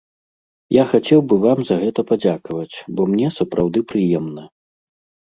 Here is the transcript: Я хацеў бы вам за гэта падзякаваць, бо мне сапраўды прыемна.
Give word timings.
Я 0.75 0.83
хацеў 0.93 1.19
бы 1.33 1.37
вам 1.43 1.59
за 1.67 1.75
гэта 1.83 2.05
падзякаваць, 2.11 2.75
бо 2.97 3.01
мне 3.13 3.27
сапраўды 3.37 3.79
прыемна. 3.93 4.43